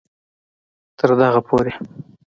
تر 0.99 1.09
دغه 1.21 1.39
پورې 1.47 1.71